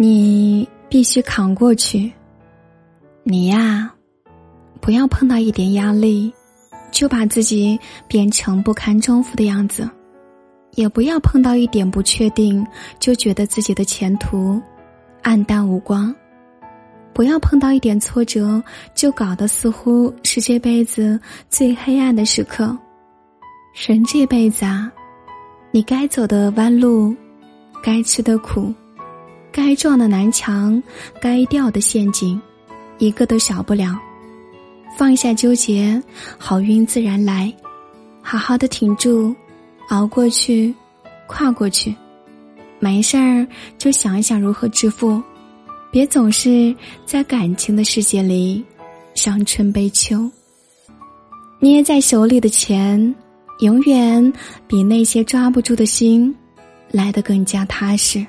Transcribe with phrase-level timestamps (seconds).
[0.00, 2.12] 你必须扛过去。
[3.24, 3.92] 你呀，
[4.80, 6.32] 不要碰到一点压力，
[6.92, 7.76] 就把自己
[8.06, 9.82] 变成不堪重负的样子；
[10.76, 12.64] 也不要碰到一点不确定，
[13.00, 14.62] 就觉得自己的前途
[15.22, 16.14] 暗淡无光。
[17.12, 18.62] 不要碰到一点挫折，
[18.94, 21.20] 就搞得似乎是这辈子
[21.50, 22.78] 最黑暗的时刻。
[23.74, 24.92] 人这辈子啊，
[25.72, 27.12] 你该走的弯路，
[27.82, 28.72] 该吃的苦，
[29.58, 30.80] 该撞的南墙，
[31.20, 32.40] 该掉的陷阱，
[32.98, 33.98] 一个都少不了。
[34.96, 36.00] 放下纠结，
[36.38, 37.52] 好运自然来。
[38.22, 39.34] 好好的挺住，
[39.88, 40.72] 熬过去，
[41.26, 41.92] 跨过去。
[42.78, 43.44] 没事儿
[43.76, 45.20] 就想一想如何致富。
[45.90, 46.72] 别总是
[47.04, 48.64] 在感情的世界里
[49.16, 50.30] 伤春悲秋。
[51.58, 53.12] 捏在手里的钱，
[53.58, 54.32] 永远
[54.68, 56.32] 比那些抓不住的心
[56.92, 58.24] 来得更加踏实。